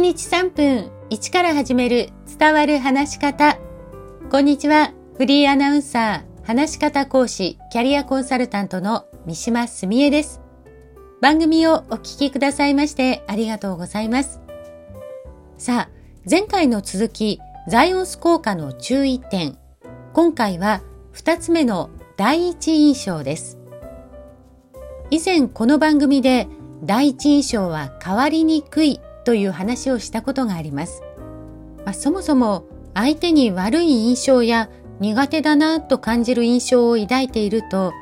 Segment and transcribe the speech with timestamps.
[0.00, 3.58] 1日3分1から始める伝わる話し方。
[4.30, 4.94] こんにちは。
[5.18, 10.40] フリーアナウンサー、話し方講師、キャリアコンサルタントの三島澄江です。
[11.20, 14.40] 番組をお聞きくださいましてありがとうございます。
[15.58, 15.90] さあ、
[16.28, 17.38] 前回の続き、
[17.68, 19.58] ザイオンス効果の注意点。
[20.14, 20.80] 今回は
[21.12, 23.58] 2つ目の第一印象です。
[25.10, 26.48] 以前この番組で
[26.84, 31.02] 第一印象は変わりにくいという話をしたことがあります。
[31.84, 37.92] まあ、そもそも相手に悪い印象や苦手だなと感じる印象を抱いていると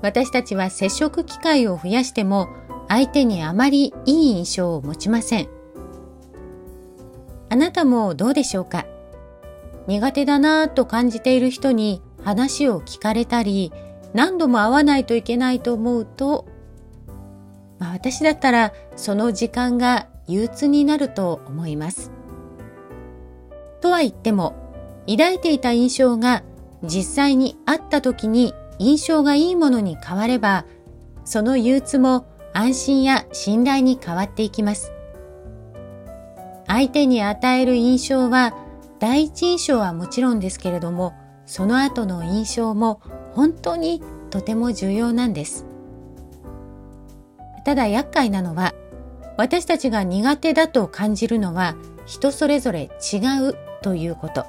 [0.00, 2.48] 私たちは接触機会を増やしても
[2.88, 5.48] 相手にあまりいい印象を持ちません。
[7.48, 8.86] あなたもどうでしょうか？
[9.86, 13.72] 苦手だなと感じている人に話を聞かれたり
[14.14, 16.46] 何度も会わないといけないと思うと、
[17.78, 22.10] まあ、私だったらその時間が憂鬱になると思います。
[23.80, 24.54] とは言っても、
[25.08, 26.42] 抱いていた印象が
[26.82, 30.64] 実際に会った時に印象がいいものに変われば、
[31.24, 34.92] その憂鬱も安心や信頼に変わっていきます。
[36.66, 38.54] 相手に与える印象は
[38.98, 41.12] 第一印象はもちろんですけれども、
[41.46, 43.00] その後の印象も
[43.32, 45.66] 本当にとても重要なんです。
[47.64, 48.74] ただ厄介なのは
[49.36, 51.74] 私たちが苦手だと感じるのは
[52.06, 54.46] 人それぞれ違うということ。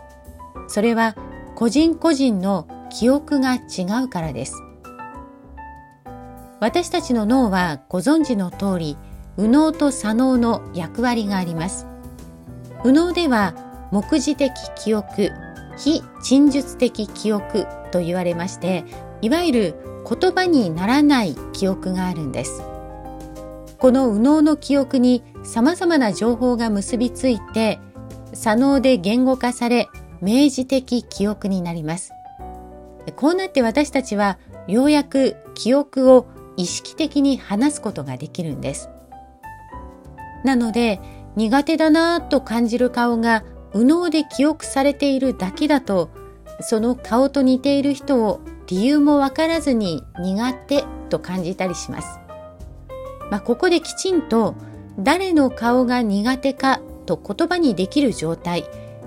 [0.68, 1.16] それは
[1.56, 4.62] 個人個人の記憶が違うからです。
[6.60, 8.98] 私たちの脳はご存知の通り、
[9.38, 11.88] 右脳と左脳の役割があります。
[12.86, 13.56] 右脳では
[13.92, 15.32] 目次的記憶、
[15.78, 18.86] 非陳述的記憶と言われまして、
[19.22, 19.76] いわゆる
[20.10, 22.73] 言葉にならない記憶があるんです。
[23.84, 27.82] この右脳の記憶に様々な情報が結びついて、
[28.32, 29.90] 左脳で言語化され、
[30.22, 32.14] 明示的記憶になります。
[33.18, 38.90] こうなって私たちはようやく記憶を意識的に話すことができるんです。
[40.46, 41.02] なので、
[41.36, 43.44] 苦手だなぁと感じる顔が
[43.74, 46.10] 右脳で記憶されているだけだと、
[46.62, 52.23] その顔と似ている人を理由もわからずに苦手と感じたりします。
[53.34, 54.54] まあ、ここできちんと
[55.00, 58.64] 誰の顔が苦手かと言葉にできる状態、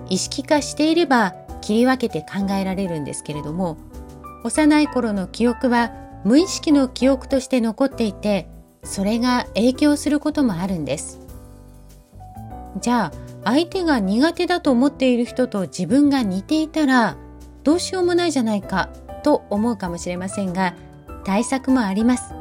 [0.09, 3.77] 意識化していれば切り分けて考えられるんですけれども、
[4.43, 5.93] 幼い頃の記憶は
[6.25, 8.49] 無意識の記憶として残っていて、
[8.83, 11.21] それが影響することもあるんです。
[12.81, 17.17] じゃあ、相手が苦手だと思っている人と自分が似ていたら、
[17.63, 18.89] どうしようもないじゃないか
[19.23, 20.75] と思うかもしれませんが、
[21.25, 22.36] 対策もあります。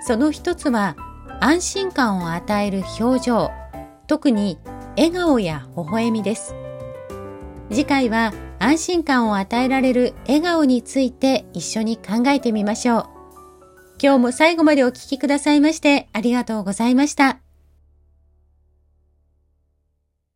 [0.00, 0.96] その一つは
[1.40, 3.50] 安心感を与える表情、
[4.06, 4.58] 特に
[4.96, 6.54] 笑顔や微笑みです。
[7.70, 13.06] 次回は安心感を与えられる笑顔について一緒に考えてみましょう。
[14.02, 17.49] 今日も最後までお聴きくださいましてありがとうございました。